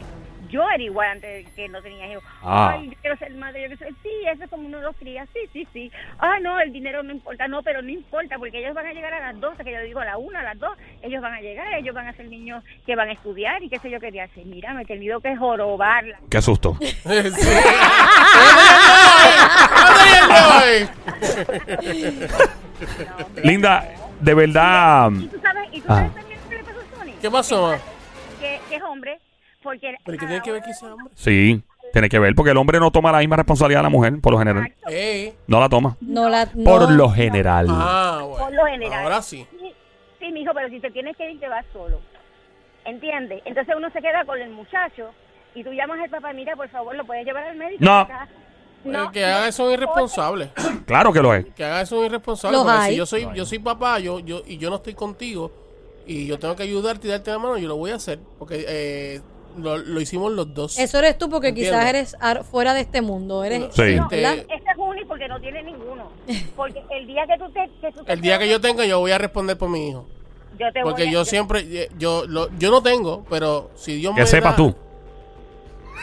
yo 0.48 0.68
era 0.68 0.82
igual 0.82 1.08
antes 1.08 1.44
de 1.46 1.52
que 1.52 1.68
no 1.68 1.80
tenía 1.82 2.10
hijos. 2.10 2.24
Ah. 2.42 2.72
Ay, 2.74 2.90
yo 2.90 2.96
quiero 3.00 3.16
ser 3.18 3.32
madre, 3.34 3.62
yo 3.62 3.68
quiero 3.68 3.84
ser... 3.84 3.94
Sí, 4.02 4.10
eso 4.32 4.44
es 4.44 4.50
como 4.50 4.66
uno 4.66 4.80
los 4.80 4.96
cría, 4.96 5.26
sí, 5.32 5.40
sí, 5.52 5.66
sí. 5.72 5.92
Ah, 6.18 6.38
no, 6.40 6.58
el 6.60 6.72
dinero 6.72 7.02
no 7.02 7.12
importa, 7.12 7.46
no, 7.48 7.62
pero 7.62 7.82
no 7.82 7.90
importa 7.90 8.38
porque 8.38 8.58
ellos 8.58 8.74
van 8.74 8.86
a 8.86 8.92
llegar 8.92 9.12
a 9.14 9.20
las 9.20 9.40
12, 9.40 9.62
que 9.64 9.72
yo 9.72 9.80
digo 9.82 10.00
a 10.00 10.04
la 10.04 10.16
1, 10.16 10.38
a 10.38 10.42
las 10.42 10.58
2, 10.58 10.70
ellos 11.02 11.22
van 11.22 11.34
a 11.34 11.40
llegar, 11.40 11.72
ellos 11.74 11.94
van 11.94 12.08
a 12.08 12.12
ser 12.14 12.26
niños 12.26 12.64
que 12.86 12.96
van 12.96 13.08
a 13.08 13.12
estudiar 13.12 13.62
y 13.62 13.68
qué 13.68 13.78
sé 13.78 13.90
yo 13.90 14.00
qué 14.00 14.08
hacer. 14.20 14.44
Mira, 14.46 14.74
me 14.74 14.82
he 14.82 14.86
tenido 14.86 15.20
que 15.20 15.36
jorobarla. 15.36 16.18
Qué 16.30 16.42
susto. 16.42 16.76
Sí. 17.18 17.18
¿Dónde 23.18 23.42
Linda, 23.42 23.88
de 24.20 24.34
verdad. 24.34 25.10
Y 25.12 25.26
tú 25.28 25.38
sabes, 25.40 25.68
y 25.72 25.80
tú 25.80 25.86
Ah. 25.88 25.94
sabes 25.96 26.14
también 26.14 26.40
qué 26.48 26.56
le 26.56 26.64
pasó 26.64 26.80
a 26.80 26.98
Sony. 26.98 27.12
¿Qué 27.20 27.30
pasó? 27.30 27.78
Que, 28.40 28.60
que 28.68 28.76
es 28.76 28.82
hombre, 28.82 29.18
porque... 29.62 29.96
¿Pero 30.04 30.18
qué 30.18 30.24
a 30.24 30.28
tiene 30.28 30.42
que 30.42 30.52
ver 30.52 30.62
que 30.62 30.74
sea 30.74 30.94
hombre? 30.94 31.12
Sí, 31.14 31.62
tiene 31.92 32.08
que 32.08 32.18
ver 32.18 32.34
porque 32.34 32.50
el 32.50 32.56
hombre 32.56 32.80
no 32.80 32.90
toma 32.90 33.12
la 33.12 33.18
misma 33.18 33.36
responsabilidad 33.36 33.80
de 33.80 33.84
la 33.84 33.88
mujer, 33.88 34.20
por 34.20 34.32
lo 34.32 34.38
general. 34.38 34.72
Eh. 34.90 35.34
No 35.46 35.60
la 35.60 35.68
toma. 35.68 35.96
No 36.00 36.28
la, 36.28 36.48
no. 36.54 36.64
Por 36.64 36.90
lo 36.90 37.10
general. 37.10 37.66
Ah, 37.70 38.20
bueno. 38.22 38.44
Por 38.44 38.54
lo 38.54 38.64
general. 38.66 39.04
Ahora 39.04 39.22
sí. 39.22 39.46
Sí, 39.58 39.74
sí, 40.18 40.32
mijo, 40.32 40.52
pero 40.54 40.68
si 40.68 40.80
te 40.80 40.90
tienes 40.90 41.16
que 41.16 41.30
ir, 41.30 41.40
te 41.40 41.48
vas 41.48 41.64
solo. 41.72 42.00
¿Entiendes? 42.84 43.42
Entonces 43.44 43.74
uno 43.76 43.90
se 43.90 44.00
queda 44.00 44.24
con 44.24 44.40
el 44.40 44.50
muchacho 44.50 45.10
y 45.54 45.64
tú 45.64 45.72
llamas 45.72 46.00
al 46.00 46.10
papá, 46.10 46.32
mira, 46.32 46.56
por 46.56 46.68
favor, 46.68 46.94
¿lo 46.94 47.04
puedes 47.04 47.24
llevar 47.24 47.44
al 47.44 47.56
médico? 47.56 47.84
No. 47.84 48.06
El 48.84 49.10
que 49.10 49.24
haga 49.24 49.48
eso 49.48 49.70
irresponsable. 49.72 50.50
Claro 50.86 51.12
que 51.12 51.20
lo 51.20 51.34
es. 51.34 51.46
Que 51.54 51.64
haga 51.64 51.82
eso 51.82 52.04
irresponsable. 52.04 52.58
Porque 52.58 52.72
hay. 52.72 52.90
si 52.92 52.96
yo 52.96 53.06
soy, 53.06 53.28
yo 53.34 53.44
soy 53.44 53.58
papá 53.58 53.98
yo, 53.98 54.20
yo, 54.20 54.42
y 54.46 54.56
yo 54.56 54.70
no 54.70 54.76
estoy 54.76 54.94
contigo 54.94 55.50
y 56.06 56.26
yo 56.26 56.38
tengo 56.38 56.56
que 56.56 56.62
ayudarte 56.62 57.06
y 57.06 57.10
darte 57.10 57.30
la 57.30 57.38
mano, 57.38 57.58
yo 57.58 57.68
lo 57.68 57.76
voy 57.76 57.90
a 57.90 57.96
hacer. 57.96 58.18
Porque 58.38 58.64
eh, 58.66 59.20
lo, 59.58 59.76
lo 59.78 60.00
hicimos 60.00 60.32
los 60.32 60.52
dos. 60.54 60.78
Eso 60.78 60.98
eres 60.98 61.18
tú 61.18 61.28
porque 61.28 61.48
Entiendo. 61.48 61.72
quizás 61.78 61.88
eres 61.88 62.16
ar- 62.20 62.44
fuera 62.44 62.74
de 62.74 62.80
este 62.82 63.02
mundo. 63.02 63.44
Eres, 63.44 63.74
Sí. 63.74 63.96
No, 63.96 64.04
Este- 64.10 64.40
este 64.40 64.54
es 64.54 64.76
único 64.78 65.08
porque 65.08 65.28
no 65.28 65.40
tiene 65.40 65.62
ninguno. 65.62 66.10
Porque 66.56 66.82
el 66.90 67.06
día 67.06 67.26
que 67.26 67.38
tú 67.38 67.50
te... 67.50 67.70
Que 67.80 67.92
tú 67.92 68.04
te 68.04 68.12
El 68.12 68.20
día 68.20 68.38
que 68.38 68.48
yo 68.48 68.60
tenga, 68.60 68.84
yo 68.86 68.98
voy 69.00 69.10
a 69.12 69.18
responder 69.18 69.56
por 69.58 69.68
mi 69.68 69.88
hijo. 69.88 70.06
yo 70.58 70.72
te 70.72 70.82
voy 70.82 70.90
Porque 70.90 71.08
a- 71.08 71.10
yo 71.10 71.24
siempre, 71.24 71.60
eh, 71.68 71.88
yo, 71.98 72.24
lo, 72.26 72.48
yo 72.58 72.70
no 72.70 72.82
tengo, 72.82 73.24
pero 73.30 73.70
si 73.76 73.96
Dios 73.96 74.14
me 74.14 74.20
Que 74.20 74.26
sepas 74.26 74.52
da- 74.52 74.56
tú. 74.56 74.74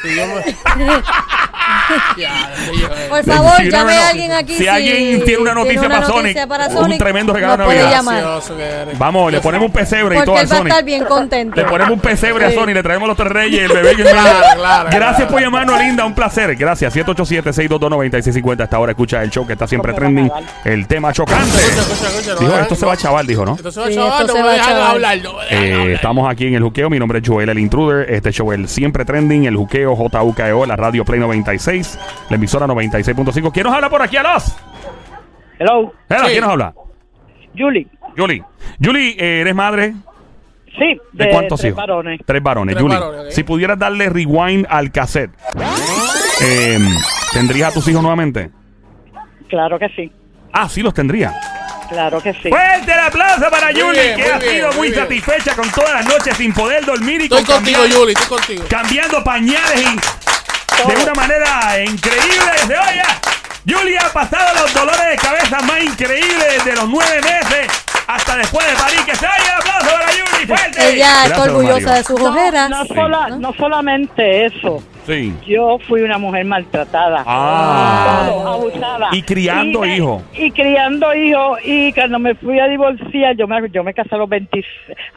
Si 0.01 0.09
Dios 0.09 0.27
me... 0.27 0.43
Por 3.09 3.23
favor, 3.23 3.57
Si 3.57 3.69
llame 3.69 3.93
no, 3.93 3.99
no. 3.99 4.05
a 4.05 4.09
alguien 4.09 4.31
aquí. 4.31 4.55
Si 4.57 4.67
alguien 4.67 5.23
tiene 5.23 5.41
una 5.41 5.53
noticia 5.53 5.87
para 5.89 6.05
Sonic, 6.05 6.37
un 6.79 6.97
tremendo 6.97 7.33
regalo 7.33 7.67
de 7.69 7.79
Navidad. 7.79 8.41
Vamos, 8.97 9.31
le 9.31 9.41
ponemos 9.41 9.67
un 9.67 9.73
pesebre 9.73 10.19
y 10.19 10.23
todo 10.23 10.35
al 10.37 10.43
él 10.43 10.51
va 10.51 10.55
a 10.55 10.57
Sonic. 10.57 10.71
estar 10.71 10.85
bien 10.85 11.05
contento. 11.07 11.55
Le 11.55 11.63
ponemos 11.65 11.93
un 11.93 11.99
pesebre 11.99 12.45
a. 12.45 12.51
Sony, 12.51 12.67
le 12.67 12.83
traemos 12.83 13.07
los 13.07 13.17
tres 13.17 13.31
reyes, 13.31 13.69
el 13.69 13.71
bebé 13.75 13.93
y 13.97 14.01
el. 14.01 14.07
Claro, 14.07 14.39
claro, 14.55 14.89
Gracias 14.91 15.15
claro. 15.15 15.31
por 15.31 15.41
llamarnos, 15.41 15.79
Linda. 15.79 16.05
Un 16.05 16.13
placer. 16.15 16.55
Gracias. 16.55 16.95
787-622-9650. 16.95 18.61
Hasta 18.63 18.77
ahora 18.77 18.91
escucha 18.93 19.21
el 19.23 19.29
show 19.29 19.45
que 19.45 19.53
está 19.53 19.67
siempre 19.67 19.93
trending. 19.93 20.31
El 20.63 20.87
tema 20.87 21.11
chocante. 21.13 21.57
Escucha, 21.57 21.81
escucha, 21.81 22.07
escucha, 22.07 22.33
no 22.33 22.39
Dijo, 22.39 22.57
esto 22.59 22.75
se 22.75 22.85
va 22.85 22.93
a 22.93 22.97
chaval, 22.97 23.27
dijo, 23.27 23.45
¿no? 23.45 23.55
Esto 23.55 23.71
se 23.71 23.79
va 23.79 23.87
a 23.87 23.91
chaval, 23.91 24.27
me 24.33 24.39
a 24.39 24.53
dejan 24.53 24.77
hablar, 24.77 25.19
estamos 25.89 26.29
aquí 26.31 26.47
en 26.47 26.55
el 26.55 26.63
juqueo. 26.63 26.89
Mi 26.89 26.99
nombre 26.99 27.19
es 27.19 27.27
Joel 27.27 27.49
el 27.49 27.59
Intruder. 27.59 28.09
Este 28.11 28.31
show 28.31 28.51
es 28.51 28.69
siempre 28.71 29.03
trending. 29.05 29.45
El 29.45 29.55
juqueo 29.55 29.95
JUKEO, 29.95 30.65
la 30.65 30.75
radio 30.75 31.03
Play 31.03 31.19
96, 31.55 31.99
la 32.29 32.35
emisora 32.35 32.65
96.5. 32.67 33.51
¿Quién 33.53 33.65
nos 33.65 33.73
habla 33.75 33.89
por 33.89 34.01
aquí 34.01 34.17
a 34.17 34.23
los? 34.23 34.55
Hello, 35.59 35.93
Hello, 36.09 36.25
Sí. 36.25 36.31
¿Quién 36.31 36.41
nos 36.41 36.49
habla? 36.51 36.73
Julie. 37.57 37.87
Julie. 38.17 38.43
Julie, 38.83 39.15
eh, 39.19 39.41
¿eres 39.41 39.55
madre? 39.55 39.93
Sí, 40.77 40.99
¿De, 41.13 41.25
de, 41.25 41.29
cuántos 41.31 41.59
tres 41.61 41.71
hijos? 41.71 41.77
varones. 41.77 42.19
Tres 42.25 42.43
varones. 42.43 42.73
Tres 42.75 42.83
Julie, 42.83 42.97
varones, 42.99 43.25
ok. 43.27 43.31
si 43.31 43.43
pudieras 43.43 43.79
darle 43.79 44.09
rewind 44.09 44.65
al 44.69 44.91
cassette, 44.91 45.31
eh, 46.41 46.79
¿tendrías 47.31 47.69
a 47.69 47.73
tus 47.73 47.87
hijos 47.87 48.01
nuevamente? 48.01 48.49
Claro 49.47 49.77
que 49.79 49.87
sí, 49.89 50.11
Ah, 50.51 50.67
sí 50.67 50.81
los 50.81 50.93
tendría. 50.93 51.33
claro 51.87 52.19
que 52.21 52.33
sí. 52.33 52.49
Fuerte 52.49 52.91
el 52.91 52.99
aplauso 52.99 53.49
para 53.49 53.71
Muy 53.71 53.81
Julie, 53.81 54.01
bien, 54.01 54.15
que 54.17 54.31
ha 54.33 54.37
bien, 54.39 54.51
sido 54.55 54.73
muy 54.73 54.91
satisfecha 54.91 55.55
con 55.55 55.69
todas 55.71 55.93
las 55.93 56.05
noches 56.07 56.35
sin 56.35 56.53
poder 56.53 56.83
dormir 56.85 57.21
y 57.21 57.23
Estoy 57.25 57.43
con 57.45 57.55
contigo, 57.55 57.85
Yuli, 57.85 58.13
estoy 58.13 58.37
contigo. 58.37 58.65
cambiando 58.69 59.23
pañales 59.23 59.81
y 59.81 59.99
de 60.83 61.03
una 61.03 61.13
manera 61.13 61.79
increíble 61.83 62.51
desde 62.61 62.77
hoy. 62.77 62.95
ya. 62.95 63.21
Julia 63.67 64.01
ha 64.05 64.13
pasado 64.13 64.61
los 64.61 64.73
dolores 64.73 65.09
de 65.09 65.15
cabeza 65.17 65.59
más 65.61 65.81
increíbles 65.81 66.45
desde 66.63 66.75
los 66.75 66.87
nueve 66.87 67.19
meses 67.21 67.67
hasta 68.07 68.37
después 68.37 68.67
de 68.67 68.75
parir. 68.75 68.99
Que 69.05 69.15
se 69.15 69.25
el 69.25 69.31
aplauso 69.57 69.85
para 69.97 70.11
Julie, 70.11 70.47
fuerte. 70.47 70.93
Ella 70.93 71.25
está 71.25 71.41
orgullosa 71.43 71.73
Mario. 71.79 71.91
de 71.93 72.03
sus 72.03 72.19
No, 72.21 72.29
ojeras. 72.29 72.69
no, 72.69 72.83
Sí. 72.85 72.93
sola- 72.93 73.29
no 73.39 73.53
solamente 73.57 74.45
eso, 74.45 74.83
Sí. 75.05 75.33
Yo 75.45 75.77
fui 75.87 76.01
una 76.01 76.17
mujer 76.17 76.45
maltratada. 76.45 77.23
Ah. 77.25 78.27
Abusada. 78.45 79.09
Y 79.11 79.21
criando 79.21 79.83
eh, 79.83 79.97
hijos. 79.97 80.23
Y 80.33 80.51
criando 80.51 81.13
hijos. 81.15 81.59
Y 81.63 81.93
cuando 81.93 82.19
me 82.19 82.35
fui 82.35 82.59
a 82.59 82.67
divorciar, 82.67 83.35
yo 83.35 83.47
me, 83.47 83.69
yo 83.69 83.83
me 83.83 83.93
casé 83.93 84.15
a 84.15 84.17
los, 84.17 84.29
20 84.29 84.63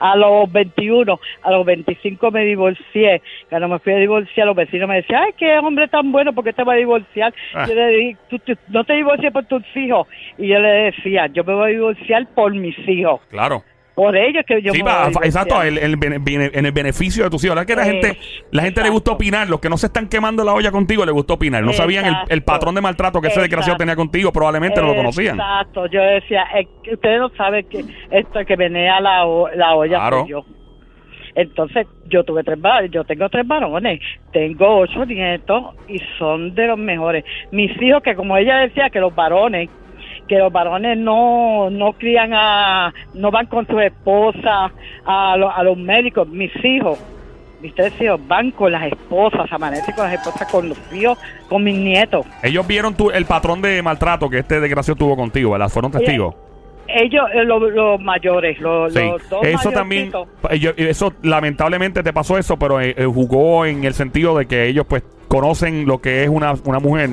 a 0.00 0.16
los 0.16 0.50
21, 0.52 1.20
a 1.42 1.50
los 1.50 1.64
25 1.66 2.30
me 2.30 2.44
divorcié. 2.44 3.22
Cuando 3.48 3.68
me 3.68 3.78
fui 3.78 3.92
a 3.92 3.96
divorciar, 3.96 4.46
los 4.46 4.56
vecinos 4.56 4.88
me 4.88 4.96
decían, 4.96 5.22
ay, 5.26 5.32
qué 5.38 5.58
hombre 5.58 5.88
tan 5.88 6.12
bueno, 6.12 6.32
¿por 6.32 6.44
qué 6.44 6.52
te 6.52 6.64
va 6.64 6.74
a 6.74 6.76
divorciar? 6.76 7.32
Ah. 7.54 7.64
Yo 7.68 7.74
le 7.74 7.88
dije, 7.88 8.16
"Tú- 8.28 8.38
tú 8.40 8.52
no 8.68 8.84
te 8.84 8.94
divorcies 8.94 9.32
por 9.32 9.44
tus 9.46 9.62
hijos. 9.76 10.06
Y 10.36 10.48
yo 10.48 10.58
le 10.58 10.68
decía, 10.92 11.26
yo 11.28 11.44
me 11.44 11.54
voy 11.54 11.70
a 11.70 11.74
divorciar 11.74 12.26
por 12.34 12.52
mis 12.54 12.76
hijos. 12.88 13.20
Claro. 13.30 13.62
Por 13.98 14.16
ellos 14.16 14.44
que 14.46 14.62
yo 14.62 14.72
sí, 14.72 14.80
me 14.80 14.92
voy 14.92 15.02
a 15.22 15.26
exacto, 15.26 15.60
el, 15.60 15.76
el 15.76 15.96
bene- 15.96 16.18
bene- 16.20 16.50
en 16.54 16.64
el 16.66 16.70
beneficio 16.70 17.24
de 17.24 17.30
tus 17.30 17.42
hijos. 17.42 17.56
La 17.56 17.66
que 17.66 17.74
la 17.74 17.82
Eh, 17.82 17.90
gente, 17.90 18.16
la 18.52 18.62
gente 18.62 18.80
le 18.82 18.90
gusta 18.90 19.10
exacto. 19.10 19.14
opinar. 19.16 19.48
Los 19.50 19.58
que 19.58 19.68
no 19.68 19.76
se 19.76 19.86
están 19.86 20.08
quemando 20.08 20.44
la 20.44 20.54
olla 20.54 20.70
contigo, 20.70 21.04
le 21.04 21.10
gustó 21.10 21.34
opinar. 21.34 21.64
No 21.64 21.72
sabían 21.72 22.04
el, 22.06 22.12
el 22.14 22.20
Exacto. 22.38 22.44
patrón 22.44 22.74
de 22.76 22.80
maltrato 22.80 23.20
que 23.20 23.26
ese 23.26 23.40
desgraciado 23.40 23.74
Exacto. 23.74 23.82
tenía 23.82 23.96
contigo. 23.96 24.32
Probablemente 24.32 24.80
no 24.80 24.86
lo 24.86 24.94
conocían. 24.94 25.34
Exacto, 25.34 25.86
yo 25.86 26.00
decía, 26.00 26.44
es 26.56 26.68
que 26.84 26.94
ustedes 26.94 27.18
no 27.18 27.28
saben 27.30 27.66
que 27.68 27.84
esto 28.12 28.38
que 28.46 28.54
venía 28.54 29.00
la, 29.00 29.24
la 29.56 29.74
olla 29.74 29.96
Claro. 29.98 30.26
yo. 30.28 30.44
Entonces, 31.34 31.86
yo 32.06 32.24
tuve 32.24 32.42
tres 32.42 32.60
varones, 32.60 32.90
yo 32.90 33.04
tengo 33.04 33.28
tres 33.28 33.46
varones, 33.46 34.00
tengo 34.32 34.78
ocho 34.78 35.04
nietos 35.06 35.74
y 35.88 35.98
son 36.18 36.54
de 36.54 36.66
los 36.66 36.78
mejores. 36.78 37.24
Mis 37.52 37.70
hijos, 37.80 38.02
que 38.02 38.14
como 38.16 38.36
ella 38.36 38.58
decía, 38.58 38.90
que 38.90 38.98
los 39.00 39.14
varones, 39.14 39.68
que 40.28 40.36
los 40.38 40.52
varones 40.52 40.96
no, 40.98 41.70
no 41.70 41.92
crían 41.94 42.32
a, 42.34 42.92
no 43.14 43.30
van 43.30 43.46
con 43.46 43.66
su 43.66 43.78
esposa 43.80 44.70
a, 45.04 45.36
lo- 45.36 45.50
a 45.50 45.62
los 45.62 45.76
médicos, 45.76 46.28
mis 46.28 46.52
hijos. 46.64 46.98
Mis 47.60 47.74
tres 47.74 47.92
hijos 48.00 48.20
van 48.28 48.52
con 48.52 48.70
las 48.70 48.84
esposas, 48.84 49.50
amanecen 49.52 49.92
con 49.96 50.04
las 50.04 50.14
esposas, 50.14 50.46
con 50.48 50.68
los 50.68 50.78
hijos, 50.92 51.18
con 51.48 51.64
mis 51.64 51.76
nietos. 51.76 52.24
Ellos 52.42 52.64
vieron 52.66 52.94
tu, 52.94 53.10
el 53.10 53.24
patrón 53.24 53.60
de 53.60 53.82
maltrato 53.82 54.30
que 54.30 54.38
este 54.38 54.60
desgraciado 54.60 54.96
tuvo 54.96 55.16
contigo, 55.16 55.50
¿verdad? 55.50 55.68
Fueron 55.68 55.90
testigos. 55.90 56.36
Ellos, 56.86 57.24
eh, 57.34 57.44
los, 57.44 57.60
los 57.72 58.00
mayores, 58.00 58.58
los, 58.60 58.94
Sí. 58.94 59.00
los 59.04 59.28
dos 59.28 59.44
Eso 59.44 59.70
también, 59.72 60.10
ellos- 60.50 60.74
eso 60.78 61.12
lamentablemente 61.22 62.02
te 62.04 62.12
pasó 62.12 62.38
eso, 62.38 62.56
pero 62.58 62.80
eh, 62.80 62.94
eh, 62.96 63.04
jugó 63.04 63.66
en 63.66 63.84
el 63.84 63.92
sentido 63.92 64.38
de 64.38 64.46
que 64.46 64.68
ellos 64.68 64.86
pues 64.88 65.02
conocen 65.26 65.84
lo 65.86 65.98
que 66.00 66.22
es 66.22 66.28
una, 66.30 66.54
una 66.64 66.78
mujer 66.78 67.10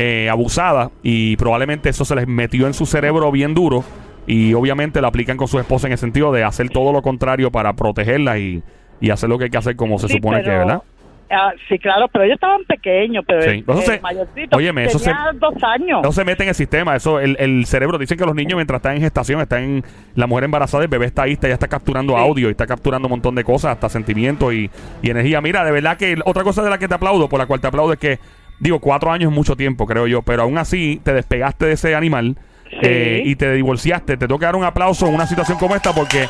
eh, 0.00 0.28
abusada 0.30 0.90
y 1.02 1.36
probablemente 1.36 1.88
eso 1.88 2.04
se 2.04 2.14
les 2.14 2.26
metió 2.28 2.66
en 2.68 2.72
su 2.74 2.86
cerebro 2.86 3.32
bien 3.32 3.52
duro 3.52 3.82
y 4.28 4.54
obviamente 4.54 5.00
lo 5.00 5.08
aplican 5.08 5.36
con 5.36 5.48
su 5.48 5.58
esposa 5.58 5.88
en 5.88 5.92
el 5.92 5.98
sentido 5.98 6.30
de 6.32 6.44
hacer 6.44 6.70
todo 6.70 6.92
lo 6.92 7.02
contrario 7.02 7.50
para 7.50 7.72
protegerla 7.72 8.38
y, 8.38 8.62
y 9.00 9.10
hacer 9.10 9.28
lo 9.28 9.38
que 9.38 9.44
hay 9.44 9.50
que 9.50 9.58
hacer 9.58 9.74
como 9.74 9.98
se 9.98 10.06
Sí, 10.06 10.14
supone 10.14 10.42
que, 10.42 10.50
¿verdad? 10.50 10.82
Ah, 11.30 11.52
sí, 11.68 11.78
claro, 11.78 12.06
pero 12.10 12.24
ellos 12.24 12.36
estaban 12.36 12.64
pequeños, 12.64 13.22
pero 13.26 13.42
Sí. 13.42 13.50
Entonces, 13.58 13.96
el 13.96 14.00
mayorcito 14.00 14.56
óyeme, 14.56 14.84
eso 14.84 14.98
tenía 14.98 15.30
dos 15.34 15.54
años. 15.62 16.00
No 16.02 16.10
se 16.12 16.24
mete 16.24 16.42
en 16.44 16.48
el 16.50 16.54
sistema, 16.54 16.96
eso 16.96 17.20
el, 17.20 17.36
el 17.38 17.66
cerebro, 17.66 17.98
dicen 17.98 18.16
que 18.16 18.24
los 18.24 18.34
niños 18.34 18.54
mientras 18.56 18.78
están 18.78 18.94
en 18.96 19.02
gestación, 19.02 19.40
están 19.42 19.62
en 19.62 19.84
la 20.14 20.26
mujer 20.26 20.44
embarazada, 20.44 20.84
el 20.84 20.88
bebé 20.88 21.04
está 21.04 21.24
ahí, 21.24 21.32
está, 21.32 21.48
ya 21.48 21.54
está 21.54 21.68
capturando 21.68 22.14
Sí. 22.14 22.18
audio 22.22 22.48
y 22.48 22.52
está 22.52 22.66
capturando 22.66 23.08
un 23.08 23.10
montón 23.10 23.34
de 23.34 23.44
cosas, 23.44 23.72
hasta 23.72 23.88
sentimientos 23.90 24.54
y, 24.54 24.70
y 25.02 25.10
energía. 25.10 25.40
Mira, 25.42 25.64
de 25.64 25.72
verdad 25.72 25.98
que 25.98 26.16
otra 26.24 26.44
cosa 26.44 26.62
de 26.62 26.70
la 26.70 26.78
que 26.78 26.88
te 26.88 26.94
aplaudo, 26.94 27.28
por 27.28 27.38
la 27.38 27.44
cual 27.46 27.60
te 27.60 27.66
aplaudo 27.66 27.92
es 27.92 27.98
que, 27.98 28.18
digo, 28.60 28.78
cuatro 28.80 29.10
años 29.12 29.30
es 29.30 29.34
mucho 29.36 29.56
tiempo, 29.56 29.86
creo 29.86 30.06
yo, 30.06 30.22
pero 30.22 30.42
aún 30.42 30.58
así 30.58 31.00
te 31.04 31.12
despegaste 31.12 31.66
de 31.66 31.72
ese 31.72 31.94
animal 31.94 32.36
eh, 32.82 33.22
y 33.24 33.36
te 33.36 33.52
divorciaste. 33.52 34.16
Te 34.16 34.26
tengo 34.26 34.38
que 34.38 34.44
dar 34.46 34.56
un 34.56 34.64
aplauso 34.64 35.06
en 35.06 35.14
una 35.14 35.26
situación 35.26 35.58
como 35.58 35.74
esta 35.74 35.92
porque 35.92 36.26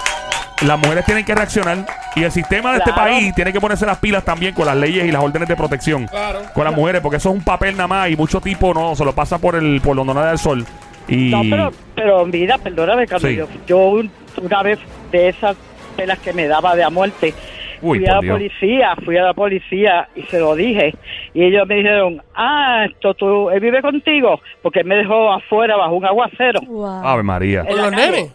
las 0.67 0.79
mujeres 0.79 1.05
tienen 1.05 1.25
que 1.25 1.35
reaccionar 1.35 1.87
y 2.17 2.25
el 2.25 2.33
sistema 2.33 2.73
de 2.73 2.79
este 2.79 2.93
país 2.93 3.33
tiene 3.35 3.53
que 3.53 3.61
ponerse 3.61 3.87
las 3.87 3.99
pilas 3.99 4.25
también 4.25 4.55
con 4.55 4.67
las 4.67 4.77
leyes 4.77 5.05
y 5.07 5.13
las 5.13 5.23
órdenes 5.23 5.49
de 5.49 5.55
protección 5.57 6.07
Claro. 6.07 6.41
con 6.53 6.65
las 6.65 6.75
mujeres, 6.75 7.01
porque 7.01 7.17
eso 7.19 7.29
es 7.31 7.35
un 7.37 7.45
papel 7.45 7.77
nada 7.77 7.87
más 7.87 8.11
y 8.11 8.17
mucho 8.17 8.41
tipo 8.41 8.75
no 8.75 8.95
se 8.97 9.05
lo 9.05 9.13
pasa 9.15 9.39
por 9.39 9.55
el 9.55 9.81
por 9.81 9.97
donde 9.97 10.15
no 10.15 10.21
da 10.21 10.33
el 10.33 10.39
sol. 10.39 10.65
Y 11.07 11.31
No, 11.31 11.43
pero, 11.49 11.73
pero 11.95 12.27
mira, 12.27 12.59
perdóname, 12.59 13.07
cuando 13.07 13.29
Sí. 13.29 13.37
yo, 13.37 13.47
yo 13.67 13.79
un- 13.79 14.11
una 14.43 14.63
vez 14.63 14.79
de 15.13 15.29
esas 15.29 15.57
pelas 15.97 16.19
que 16.19 16.33
me 16.33 16.47
daba 16.49 16.75
de 16.77 16.83
a 16.85 16.91
muerte, 16.91 17.33
Uy, 17.81 17.99
fui 17.99 18.09
a 18.09 18.15
la 18.15 18.21
Dios. 18.21 18.33
policía, 18.37 18.97
fui 19.05 19.17
a 19.17 19.23
la 19.23 19.35
policía 19.35 20.09
y 20.17 20.23
se 20.23 20.41
lo 20.41 20.55
dije. 20.55 20.95
Y 21.35 21.45
ellos 21.45 21.67
me 21.69 21.77
dijeron, 21.77 22.23
ah, 22.35 22.87
esto 22.89 23.15
tú, 23.15 23.51
él 23.51 23.61
vive 23.61 23.81
contigo, 23.83 24.41
porque 24.63 24.81
él 24.81 24.87
me 24.87 24.97
dejó 24.97 25.31
afuera 25.33 25.77
bajo 25.77 25.95
un 25.95 26.07
aguacero. 26.07 26.61
Wow. 26.67 27.07
Ave 27.07 27.23
María. 27.23 27.61
en 27.61 27.67
¿Con 27.67 27.77
los 27.77 27.91
nenes? 27.93 28.35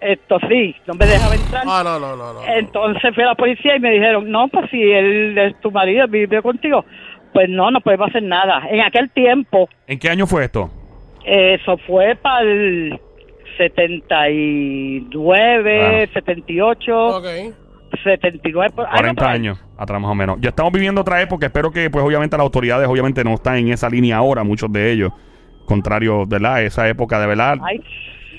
Esto 0.00 0.38
sí, 0.48 0.74
no 0.86 0.94
me 0.94 1.04
dejaba 1.06 1.34
entrar. 1.34 1.62
Ah, 1.66 1.82
no, 1.84 1.98
no, 2.00 2.16
no, 2.16 2.32
no. 2.32 2.40
Entonces 2.46 3.14
fui 3.14 3.22
a 3.22 3.26
la 3.26 3.34
policía 3.34 3.76
y 3.76 3.80
me 3.80 3.90
dijeron, 3.90 4.30
no, 4.30 4.48
pues 4.48 4.70
si 4.70 4.80
él 4.82 5.36
es 5.36 5.60
tu 5.60 5.70
marido, 5.70 6.08
vive 6.08 6.40
contigo, 6.40 6.86
pues 7.34 7.50
no, 7.50 7.70
no 7.70 7.80
podemos 7.82 8.08
hacer 8.08 8.22
nada. 8.22 8.62
En 8.70 8.80
aquel 8.80 9.10
tiempo, 9.10 9.68
¿En 9.86 9.98
qué 9.98 10.08
año 10.08 10.26
fue 10.26 10.44
esto? 10.46 10.70
eso 11.24 11.76
fue 11.86 12.16
para 12.16 12.40
el 12.40 12.98
79, 13.58 16.08
Claro. 16.08 16.12
78, 16.14 17.06
Ok. 17.18 17.26
79, 18.02 18.72
por, 18.74 18.84
algo 18.86 18.96
40 18.96 19.20
por 19.22 19.28
ahí. 19.30 19.36
años 19.36 19.58
atrás 19.78 20.00
más 20.00 20.10
o 20.10 20.14
menos. 20.14 20.38
Ya 20.40 20.50
estamos 20.50 20.72
viviendo 20.72 21.00
otra 21.00 21.20
época. 21.22 21.46
Espero 21.46 21.70
que, 21.70 21.90
pues, 21.90 22.04
obviamente 22.04 22.36
las 22.36 22.44
autoridades, 22.44 22.88
obviamente, 22.88 23.24
no 23.24 23.34
están 23.34 23.56
en 23.56 23.72
esa 23.72 23.88
línea 23.88 24.16
ahora, 24.16 24.44
muchos 24.44 24.72
de 24.72 24.90
ellos. 24.92 25.12
Contrario, 25.66 26.26
¿verdad? 26.26 26.62
Esa 26.62 26.88
época 26.88 27.20
de 27.20 27.26
verdad. 27.26 27.56
Ay, 27.62 27.80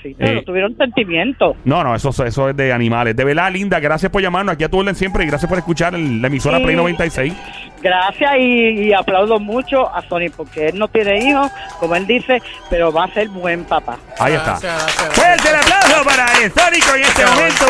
sí, 0.04 0.14
pero 0.18 0.40
Eh. 0.40 0.44
tuvieron 0.46 0.76
sentimiento. 0.76 1.56
No, 1.64 1.84
no, 1.84 1.96
eso, 1.96 2.10
eso 2.26 2.50
es 2.50 2.58
de 2.58 2.74
animales. 2.74 3.16
De 3.16 3.24
verdad, 3.24 3.52
linda, 3.52 3.80
gracias 3.80 4.12
por 4.12 4.22
llamarnos. 4.22 4.54
Aquí 4.56 4.64
a 4.66 4.70
tu 4.70 4.80
orden 4.80 4.96
siempre 4.96 5.24
y 5.24 5.28
gracias 5.28 5.48
por 5.48 5.58
escuchar 5.58 5.96
el- 5.96 6.22
la 6.22 6.28
emisora 6.28 6.58
Sí. 6.58 6.64
Play 6.64 6.76
96. 6.76 7.34
Gracias 7.82 8.32
y, 8.38 8.90
y 8.90 8.94
aplaudo 8.94 9.40
mucho 9.40 9.90
a 9.96 10.02
Sony 10.04 10.30
porque 10.36 10.68
él 10.68 10.78
no 10.78 10.88
tiene 10.90 11.18
hijos, 11.30 11.50
como 11.80 11.96
él 11.96 12.06
dice, 12.06 12.40
pero 12.70 12.92
va 12.92 13.06
a 13.06 13.08
ser 13.14 13.28
buen 13.30 13.64
papá. 13.64 13.98
Ahí 14.20 14.34
está. 14.34 14.52
Gracias, 14.60 14.74
gracias, 14.98 15.14
Fuerte 15.16 15.50
el 15.50 15.56
aplauso 15.56 16.04
para 16.06 16.26
el 16.44 16.52
Sónico 16.52 16.96
en 16.96 17.02
este 17.02 17.26
momento. 17.26 17.66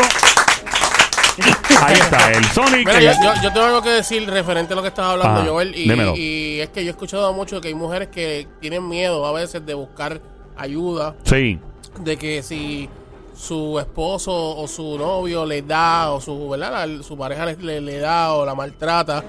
Ahí 1.81 1.93
está, 1.95 2.31
el 2.31 2.45
Sonic. 2.45 2.87
Mira, 2.87 2.99
yo, 3.01 3.11
yo, 3.23 3.41
yo 3.43 3.53
tengo 3.53 3.65
algo 3.65 3.81
que 3.81 3.89
decir 3.89 4.29
referente 4.29 4.73
a 4.73 4.75
lo 4.75 4.81
que 4.81 4.89
estás 4.89 5.05
hablando, 5.05 5.41
Ajá, 5.41 5.49
Joel. 5.49 5.73
Y, 5.75 6.59
es 6.59 6.69
que 6.69 6.83
yo 6.83 6.89
he 6.89 6.91
escuchado 6.91 7.33
mucho 7.33 7.59
que 7.61 7.69
hay 7.69 7.73
mujeres 7.73 8.09
que 8.09 8.47
tienen 8.59 8.87
miedo 8.87 9.25
a 9.25 9.31
veces 9.31 9.65
de 9.65 9.73
buscar 9.73 10.21
ayuda, 10.57 11.15
Sí, 11.23 11.59
de 11.99 12.17
que 12.17 12.43
si 12.43 12.89
su 13.35 13.79
esposo 13.79 14.31
o 14.57 14.67
su 14.67 14.97
novio 14.97 15.45
le 15.45 15.61
da, 15.63 16.11
o 16.11 16.21
su, 16.21 16.49
¿verdad? 16.49 16.87
La- 16.87 17.03
su 17.03 17.17
pareja 17.17 17.45
le, 17.47 17.55
le- 17.57 17.81
le 17.81 17.97
da 17.97 18.33
o 18.33 18.45
la 18.45 18.53
maltrata, 18.53 19.23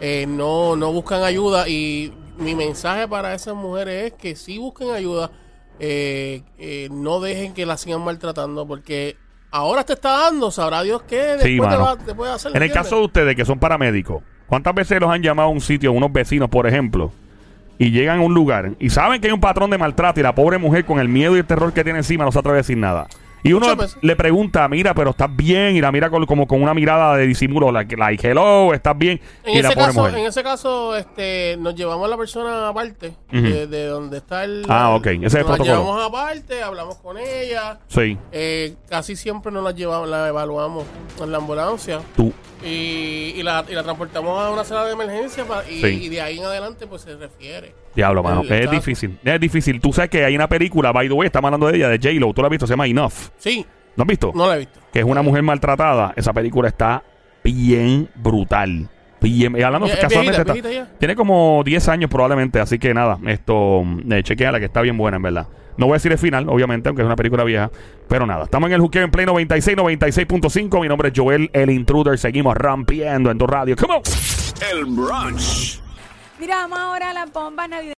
eh, 0.00 0.24
no, 0.26 0.76
no 0.76 0.92
buscan 0.92 1.22
ayuda. 1.22 1.68
Y 1.68 2.12
mi 2.38 2.54
mensaje 2.54 3.06
para 3.06 3.34
esas 3.34 3.54
mujeres 3.54 4.12
es 4.12 4.18
que 4.18 4.36
si 4.36 4.56
busquen 4.58 4.90
ayuda, 4.92 5.30
eh, 5.80 6.42
eh, 6.58 6.88
no 6.90 7.20
dejen 7.20 7.52
que 7.52 7.66
la 7.66 7.76
sigan 7.76 8.00
maltratando, 8.02 8.66
porque 8.66 9.16
ahora 9.50 9.84
te 9.84 9.94
está 9.94 10.24
dando, 10.24 10.50
sabrá 10.50 10.82
Dios 10.82 11.02
qué 11.02 11.16
después 11.16 11.44
Sí, 11.44 11.56
te, 11.58 11.76
va, 11.76 11.96
te 11.96 12.14
puede 12.14 12.32
hacer. 12.32 12.56
En 12.56 12.62
el 12.62 12.72
caso 12.72 12.96
de 12.96 13.04
ustedes 13.04 13.36
que 13.36 13.44
son 13.44 13.58
paramédicos, 13.58 14.22
¿cuántas 14.46 14.74
veces 14.74 15.00
los 15.00 15.10
han 15.10 15.22
llamado 15.22 15.48
a 15.48 15.52
un 15.52 15.60
sitio, 15.60 15.92
unos 15.92 16.12
vecinos, 16.12 16.48
por 16.48 16.66
ejemplo, 16.66 17.12
y 17.78 17.90
llegan 17.90 18.18
a 18.18 18.22
un 18.22 18.34
lugar 18.34 18.72
y 18.78 18.90
saben 18.90 19.20
que 19.20 19.28
hay 19.28 19.32
un 19.32 19.40
patrón 19.40 19.70
de 19.70 19.78
maltrato 19.78 20.20
y 20.20 20.22
la 20.22 20.34
pobre 20.34 20.58
mujer 20.58 20.84
con 20.84 20.98
el 20.98 21.08
miedo 21.08 21.36
y 21.36 21.40
el 21.40 21.46
terror 21.46 21.72
que 21.72 21.84
tiene 21.84 22.00
encima 22.00 22.24
no 22.24 22.32
se 22.32 22.38
atreve 22.38 22.58
a 22.58 22.62
decir 22.62 22.76
nada? 22.76 23.06
Y 23.42 23.52
uno 23.52 23.66
le 24.02 24.16
pregunta, 24.16 24.66
mira, 24.68 24.94
pero 24.94 25.10
estás 25.10 25.34
bien, 25.34 25.76
y 25.76 25.80
la 25.80 25.92
mira 25.92 26.10
con- 26.10 26.26
como 26.26 26.46
con 26.46 26.60
una 26.62 26.74
mirada 26.74 27.16
de 27.16 27.26
disimulo, 27.26 27.70
like, 27.70 27.96
like, 27.96 28.28
hello, 28.28 28.74
estás 28.74 28.98
bien, 28.98 29.20
En 29.44 29.54
y 29.58 29.62
la 29.62 29.68
ese, 29.68 29.76
pobre 29.76 29.86
caso, 29.94 30.08
en 30.08 30.26
ese 30.26 30.42
caso, 30.42 30.96
este, 30.96 31.56
nos 31.60 31.74
llevamos 31.74 32.04
a 32.06 32.08
la 32.08 32.16
persona 32.16 32.68
aparte 32.68 33.12
de, 33.30 33.66
de 33.66 33.86
donde 33.86 34.18
está 34.18 34.44
el. 34.44 34.64
Ah, 34.68 34.94
ok, 34.96 35.06
ese 35.06 35.26
es 35.26 35.34
el 35.34 35.40
nos 35.40 35.50
la 35.50 35.56
protocolo. 35.56 35.64
llevamos 35.64 36.06
aparte, 36.06 36.62
hablamos 36.62 36.96
con 36.96 37.16
ella. 37.18 37.78
Sí, 37.88 38.16
eh, 38.32 38.74
casi 38.88 39.14
siempre 39.16 39.52
nos 39.52 39.62
la 39.62 39.70
llevamos, 39.72 40.08
la 40.08 40.28
evaluamos 40.28 40.84
en 41.22 41.30
la 41.32 41.38
ambulancia 41.38 42.00
tú. 42.16 42.32
y, 42.64 43.34
y 43.36 43.42
la, 43.42 43.64
y 43.68 43.72
la 43.74 43.82
transportamos 43.84 44.40
a 44.40 44.50
una 44.50 44.64
sala 44.64 44.84
de 44.86 44.92
emergencia 44.92 45.44
pa- 45.44 45.62
y, 45.68 45.80
Sí. 45.80 45.86
y 46.04 46.08
de 46.08 46.20
ahí 46.20 46.38
en 46.38 46.44
adelante 46.44 46.86
pues 46.86 47.02
se 47.02 47.16
refiere. 47.16 47.72
Diablo, 47.94 48.22
mano. 48.22 48.42
El 48.42 48.52
Es 48.52 48.60
caso. 48.66 48.70
difícil. 48.72 49.18
Es 49.24 49.40
difícil. 49.40 49.80
Tú 49.80 49.92
sabes 49.92 50.10
que 50.10 50.24
hay 50.24 50.34
una 50.36 50.48
película, 50.48 50.92
by 50.92 51.08
the 51.08 51.14
way, 51.14 51.26
estamos 51.26 51.48
hablando 51.48 51.66
de 51.68 51.76
ella, 51.78 51.88
de 51.88 51.98
J-Lo. 51.98 52.32
¿Tú 52.32 52.42
la 52.42 52.46
has 52.48 52.50
visto? 52.50 52.66
Se 52.66 52.72
llama 52.72 52.86
Enough. 52.86 53.12
Sí, 53.36 53.64
¿No 53.96 54.02
has 54.02 54.08
visto? 54.08 54.32
no 54.34 54.46
la 54.46 54.56
he 54.56 54.58
visto. 54.60 54.78
Que 54.92 55.00
es 55.00 55.04
una 55.04 55.22
mujer 55.22 55.42
maltratada. 55.42 56.12
Esa 56.16 56.32
película 56.32 56.68
está 56.68 57.02
bien 57.44 58.08
brutal. 58.14 58.88
Bien, 59.20 59.56
y 59.58 59.62
hablando 59.62 59.86
Es 59.88 59.96
casualmente 59.96 60.30
viejita, 60.30 60.40
está- 60.42 60.52
viejita 60.52 60.72
ya. 60.92 60.98
tiene 60.98 61.16
como 61.16 61.62
10 61.64 61.88
años 61.88 62.08
probablemente, 62.08 62.60
así 62.60 62.78
que 62.78 62.94
nada, 62.94 63.18
esto, 63.26 63.82
eh, 64.10 64.22
chequeala 64.22 64.60
que 64.60 64.66
está 64.66 64.80
bien 64.80 64.96
buena 64.96 65.16
en 65.16 65.22
verdad. 65.24 65.48
No 65.76 65.86
voy 65.86 65.94
a 65.94 65.96
decir 65.96 66.12
el 66.12 66.18
final, 66.18 66.48
obviamente, 66.48 66.88
aunque 66.88 67.02
es 67.02 67.06
una 67.06 67.16
película 67.16 67.42
vieja, 67.44 67.70
pero 68.08 68.26
nada. 68.26 68.44
Estamos 68.44 68.68
en 68.68 68.74
el 68.74 68.80
Juqueo 68.80 69.02
en 69.04 69.10
Play 69.10 69.26
96, 69.26 69.76
96.5. 69.76 70.80
Mi 70.80 70.88
nombre 70.88 71.08
es 71.08 71.14
Joel, 71.16 71.50
el 71.52 71.70
intruder. 71.70 72.16
Seguimos 72.18 72.56
rompiendo 72.56 73.30
en 73.30 73.38
tu 73.38 73.46
radio. 73.46 73.74
Come 73.76 73.94
on. 73.96 74.02
El 74.72 74.84
brunch. 74.86 75.80
Mira, 76.40 76.56
vamos 76.62 76.78
ahora 76.78 77.10
a 77.10 77.12
las 77.14 77.32
bombas 77.32 77.68
navideñas. 77.68 77.94